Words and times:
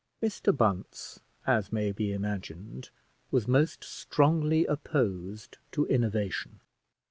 Mr 0.19 0.51
Bunce, 0.57 1.19
as 1.45 1.71
may 1.71 1.91
be 1.91 2.11
imagined, 2.11 2.89
was 3.29 3.47
most 3.47 3.83
strongly 3.83 4.65
opposed 4.65 5.59
to 5.71 5.85
innovation. 5.85 6.59